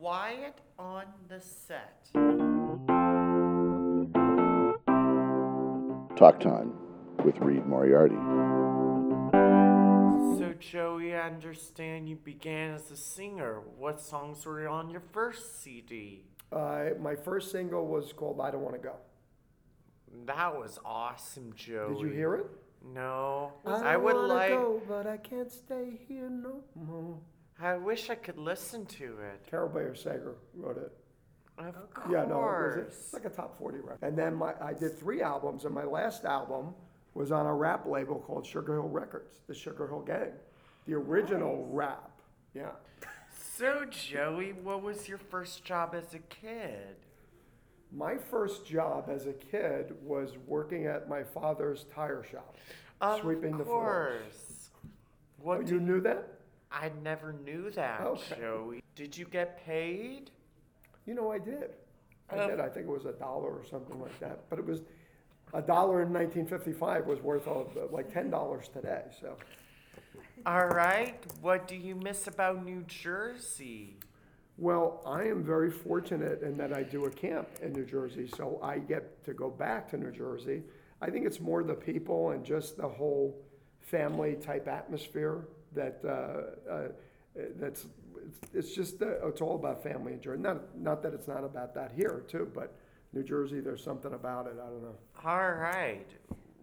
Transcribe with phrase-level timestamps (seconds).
[0.00, 2.08] quiet on the set.
[6.16, 6.72] Talk Time
[7.22, 8.14] with Reed Moriarty.
[10.38, 13.60] So, Joey, I understand you began as a singer.
[13.76, 16.24] What songs were on your first CD?
[16.50, 18.94] Uh, my first single was called "I Don't Want to Go."
[20.24, 21.94] That was awesome, Joey.
[21.94, 22.46] Did you hear it?
[22.94, 23.52] No.
[23.66, 24.48] I, would wanna like.
[24.48, 27.18] go, but I can't stay here no more.
[27.62, 29.46] I wish I could listen to it.
[29.50, 30.92] Carol Bayer Sager wrote it.
[31.58, 32.08] Of course.
[32.10, 33.98] Yeah, no, it was it's like a top 40 record.
[34.02, 36.74] And then my, I did three albums, and my last album
[37.12, 40.32] was on a rap label called Sugar Hill Records, the Sugar Hill Gang,
[40.86, 42.10] the original rap.
[42.54, 42.70] Yeah.
[43.58, 46.96] So, Joey, what was your first job as a kid?
[47.92, 52.56] My first job as a kid was working at my father's tire shop,
[53.02, 54.22] Of sweeping the floors.
[54.22, 54.70] course.
[55.42, 56.39] What Oh, you knew that?
[56.70, 58.36] I never knew that, Okay.
[58.38, 58.82] Joey.
[58.94, 60.30] Did you get paid?
[61.06, 61.70] You know, I did.
[62.30, 62.60] I Uh, did.
[62.60, 64.48] I think it was a dollar or something like that.
[64.48, 64.82] But it was
[65.52, 67.48] a dollar in 1955 was worth
[67.90, 69.04] like ten dollars today.
[69.20, 69.36] So
[70.46, 71.16] All right.
[71.42, 73.96] What do you miss about New Jersey?
[74.56, 78.58] Well, I am very fortunate in that I do a camp in New Jersey, so
[78.62, 80.62] I get to go back to New Jersey.
[81.00, 83.42] I think it's more the people and just the whole
[83.80, 86.88] family type atmosphere that uh, uh,
[87.58, 87.86] that's
[88.26, 90.42] it's, it's just uh, it's all about family in Jersey.
[90.42, 92.74] Not not that it's not about that here too, but
[93.12, 94.54] New Jersey, there's something about it.
[94.62, 94.94] I don't know.
[95.24, 96.06] All right.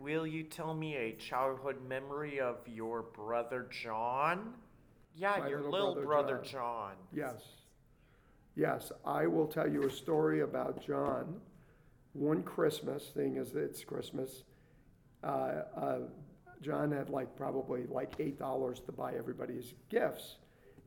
[0.00, 4.54] Will you tell me a childhood memory of your brother John?
[5.16, 6.92] Yeah, My your little little, brother brother, John.
[7.12, 7.42] Yes.
[8.54, 11.40] Yes, I will tell you a story about John.
[12.12, 14.42] One Christmas, thing as it's Christmas,
[15.22, 15.26] uh,
[15.76, 15.98] uh,
[16.62, 20.36] John had like probably like eight dollars to buy everybody's gifts,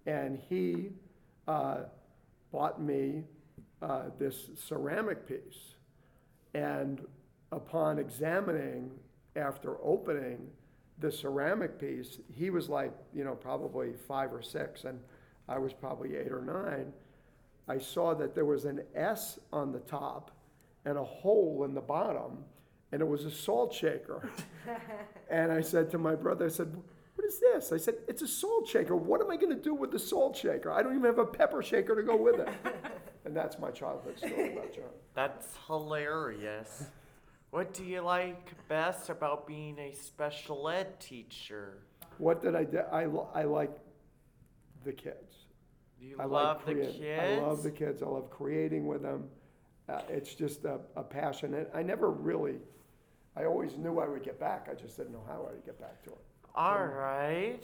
[0.05, 0.89] and he
[1.47, 1.83] uh,
[2.51, 3.23] bought me
[3.81, 5.75] uh, this ceramic piece.
[6.53, 7.05] And
[7.51, 8.91] upon examining,
[9.35, 10.47] after opening
[10.99, 14.99] the ceramic piece, he was like, you know, probably five or six, and
[15.47, 16.93] I was probably eight or nine.
[17.67, 20.31] I saw that there was an S on the top
[20.85, 22.43] and a hole in the bottom,
[22.91, 24.29] and it was a salt shaker.
[25.29, 26.75] and I said to my brother, I said,
[27.15, 27.71] What is this?
[27.71, 28.95] I said, It's a salt shaker.
[28.95, 30.71] What am I going to do with the salt shaker?
[30.71, 32.49] I don't even have a pepper shaker to go with it.
[33.25, 34.85] and that's my childhood story about John.
[35.13, 36.85] That's hilarious.
[37.51, 41.79] What do you like best about being a special ed teacher?
[42.17, 42.79] What did I do?
[42.91, 43.03] I,
[43.33, 43.71] I like
[44.85, 45.47] the kids.
[45.99, 47.21] You I love like the kids?
[47.21, 48.01] I love the kids.
[48.01, 49.27] I love creating with them.
[49.89, 51.53] Uh, it's just a, a passion.
[51.53, 52.55] And I never really,
[53.35, 54.67] I always knew I would get back.
[54.69, 56.17] I just didn't know how I would get back to it.
[56.53, 57.61] All right.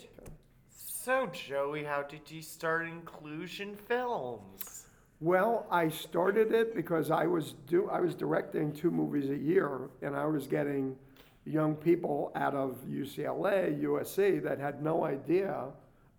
[0.70, 4.86] So, Joey, how did you start Inclusion Films?
[5.20, 9.90] Well, I started it because I was do I was directing two movies a year,
[10.00, 10.96] and I was getting
[11.44, 15.64] young people out of UCLA, USC that had no idea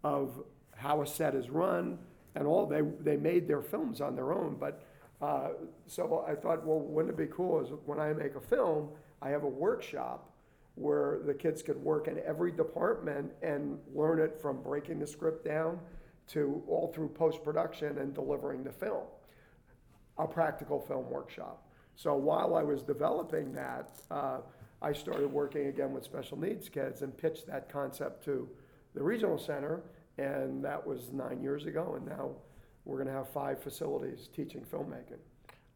[0.04, 0.44] of
[0.76, 1.98] how a set is run
[2.36, 2.66] and all.
[2.66, 4.84] They they made their films on their own, but
[5.22, 5.50] uh,
[5.88, 7.62] so I thought, well, wouldn't it be cool?
[7.62, 8.90] Is when I make a film,
[9.22, 10.32] I have a workshop
[10.76, 15.44] where the kids could work in every department and learn it from breaking the script
[15.44, 15.80] down
[16.28, 19.04] to all through post production and delivering the film,
[20.18, 21.68] a practical film workshop.
[21.96, 24.38] So while I was developing that, uh,
[24.82, 28.48] I started working again with special needs kids and pitched that concept to
[28.96, 29.82] the regional center,
[30.18, 31.96] and that was nine years ago.
[31.98, 32.32] And now
[32.86, 35.20] we're going to have five facilities teaching filmmaking.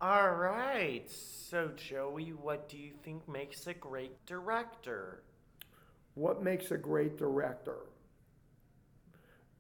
[0.04, 1.10] All right.
[1.10, 5.24] So, Joey, what do you think makes a great director?
[6.16, 7.78] What makes a great director?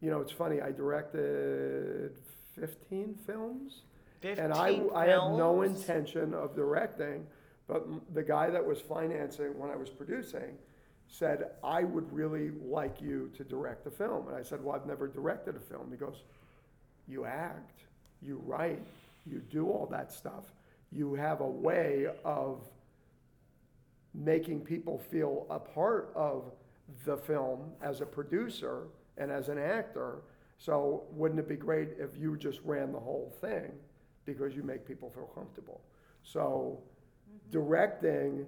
[0.01, 2.11] You know, it's funny, I directed
[2.59, 3.83] 15 films.
[4.19, 7.25] 15 And I, I had no intention of directing,
[7.65, 10.57] but the guy that was financing when I was producing
[11.07, 14.27] said, I would really like you to direct a film.
[14.27, 15.87] And I said, Well, I've never directed a film.
[15.89, 16.23] He goes,
[17.07, 17.83] You act,
[18.21, 18.85] you write,
[19.25, 20.53] you do all that stuff.
[20.91, 22.67] You have a way of
[24.13, 26.51] making people feel a part of
[27.05, 28.83] the film as a producer
[29.17, 30.21] and as an actor.
[30.57, 33.71] So wouldn't it be great if you just ran the whole thing
[34.25, 35.81] because you make people feel comfortable?
[36.23, 37.51] So mm-hmm.
[37.51, 38.45] directing,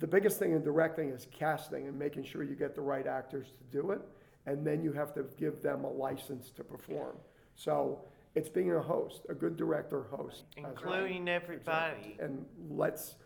[0.00, 3.46] the biggest thing in directing is casting and making sure you get the right actors
[3.58, 4.00] to do it.
[4.44, 7.16] And then you have to give them a license to perform.
[7.54, 10.44] So it's being a host, a good director host.
[10.56, 12.16] Including everybody.
[12.18, 13.16] And lets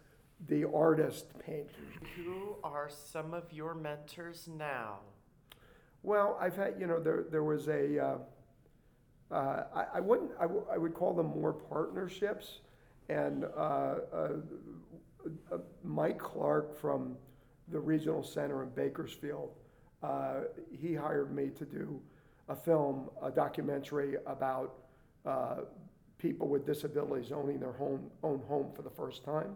[0.48, 1.68] the artist paint.
[2.16, 4.98] Who are some of your mentors now?
[6.02, 10.42] Well, I've had, you know, there, there was a, uh, uh, I, I wouldn't, I,
[10.42, 12.60] w- I would call them more partnerships.
[13.08, 14.28] And uh, uh,
[15.52, 17.16] uh, Mike Clark from
[17.68, 19.50] the Regional Center in Bakersfield,
[20.02, 22.00] uh, he hired me to do
[22.48, 24.74] a film, a documentary about
[25.26, 25.56] uh,
[26.18, 29.54] people with disabilities owning their home, own home for the first time.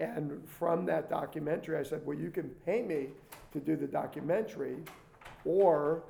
[0.00, 3.08] And from that documentary, I said, well, you can pay me
[3.52, 4.78] to do the documentary,
[5.44, 6.02] or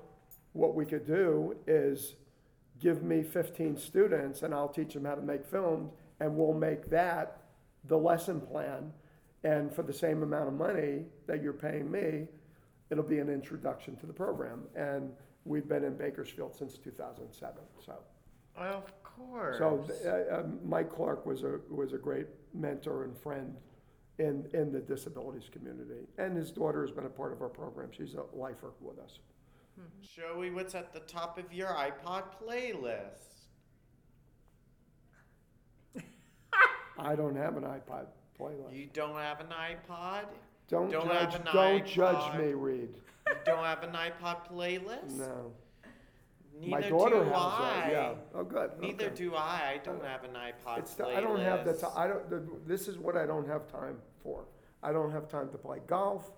[0.53, 2.15] what we could do is
[2.81, 6.91] give me 15 students and I'll teach them how to make films, and we'll make
[6.91, 7.43] that
[7.85, 8.93] the lesson plan.
[9.45, 12.29] And for the same amount of money that you're paying me,
[12.91, 14.63] it'll be an introduction to the program.
[14.77, 15.11] And
[15.45, 17.55] we've been in Bakersfield since 2007.
[17.85, 17.95] So,
[18.57, 19.59] Of course.
[19.59, 23.57] so uh, uh, Mike Clark was a was a great mentor and friend
[24.19, 27.89] in in the disabilities community, and his daughter has been a part of our program.
[27.93, 29.19] She's a lifer with us.
[30.03, 33.47] Joey, what's at the top of your iPod playlist?
[36.99, 38.07] I don't have an iPod
[38.39, 38.77] playlist.
[38.77, 40.27] You don't have an iPod?
[40.69, 41.33] Don't, don't judge.
[41.33, 41.87] don't iPod.
[41.87, 42.91] judge me, Reed.
[43.27, 45.13] You don't have an iPod playlist?
[45.17, 45.53] No,
[46.61, 47.81] Neither my daughter do has I.
[47.87, 47.93] that.
[47.93, 48.15] Yeah.
[48.35, 48.71] Oh, good.
[48.81, 49.15] Neither okay.
[49.15, 49.75] do I.
[49.75, 51.17] I don't have an iPod It's the, playlist.
[51.17, 51.73] I don't have the.
[51.75, 52.31] T- I don't.
[52.31, 54.45] The, this is what I don't have time for.
[54.83, 56.31] I don't have time to play golf,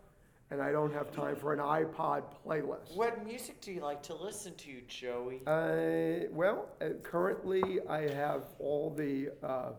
[0.51, 2.95] and I don't have time for an iPod playlist.
[2.95, 5.43] What music do you like to listen to, Joey?
[5.47, 9.73] Uh, well, uh, currently I have all the, Uh,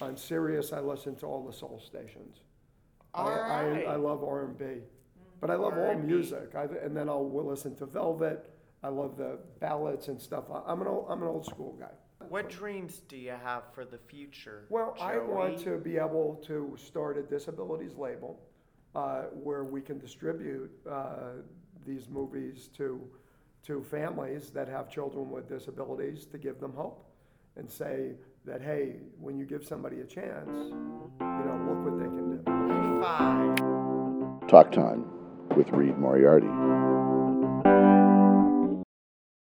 [0.00, 0.72] I'm serious.
[0.72, 2.40] I listen to all the soul stations.
[3.14, 3.86] I- All I, right.
[3.86, 4.64] I love R and B,
[5.40, 6.06] but I love all R&B.
[6.06, 6.54] music.
[6.56, 8.50] I, and then I'll listen to Velvet.
[8.84, 10.44] I love the ballads and stuff.
[10.52, 11.94] I, I'm an old, I'm an old school guy.
[12.28, 14.66] What dreams do you have for the future?
[14.68, 15.64] Well, I want Joey?
[15.64, 18.40] to be able to start a disabilities label
[18.94, 21.40] uh, where we can distribute uh,
[21.86, 23.00] these movies to
[23.66, 27.06] to families that have children with disabilities to give them hope
[27.56, 28.10] and say
[28.44, 33.00] that hey, when you give somebody a chance, you know, look what they can do.
[33.02, 34.48] Five.
[34.48, 35.06] Talk Time
[35.56, 36.93] with Reed Moriarty.